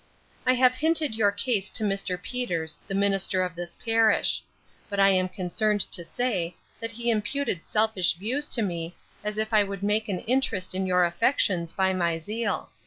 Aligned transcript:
'I 0.47 0.53
have 0.55 0.73
hinted 0.73 1.13
your 1.13 1.31
case 1.31 1.69
to 1.69 1.83
Mr. 1.83 2.19
Peters, 2.19 2.79
the 2.87 2.95
minister 2.95 3.43
of 3.43 3.53
this 3.53 3.75
parish; 3.75 4.41
but 4.89 4.99
I 4.99 5.09
am 5.09 5.29
concerned 5.29 5.81
to 5.91 6.03
say, 6.03 6.55
that 6.79 6.93
he 6.93 7.11
imputed 7.11 7.63
selfish 7.63 8.13
views 8.15 8.47
to 8.47 8.63
me, 8.63 8.95
as 9.23 9.37
if 9.37 9.53
I 9.53 9.63
would 9.63 9.83
make 9.83 10.09
an 10.09 10.21
interest 10.21 10.73
in 10.73 10.87
your 10.87 11.03
affections 11.03 11.71
by 11.71 11.93
my 11.93 12.17
zeal. 12.17 12.71